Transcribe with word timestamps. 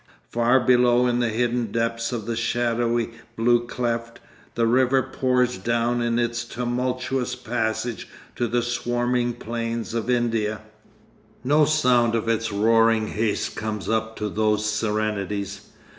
Far 0.31 0.59
below 0.59 1.05
in 1.05 1.19
the 1.19 1.29
hidden 1.29 1.71
depths 1.71 2.11
of 2.11 2.27
a 2.27 2.35
shadowy 2.35 3.11
blue 3.35 3.67
cleft, 3.67 4.19
the 4.55 4.65
river 4.65 5.03
pours 5.03 5.59
down 5.59 6.01
in 6.01 6.17
its 6.17 6.43
tumultuous 6.43 7.35
passage 7.35 8.07
to 8.35 8.47
the 8.47 8.63
swarming 8.63 9.33
plains 9.33 9.93
of 9.93 10.09
India. 10.09 10.61
No 11.43 11.65
sound 11.65 12.15
of 12.15 12.27
its 12.27 12.51
roaring 12.51 13.09
haste 13.09 13.55
comes 13.55 13.87
up 13.87 14.15
to 14.15 14.27
those 14.27 14.65
serenities. 14.67 15.67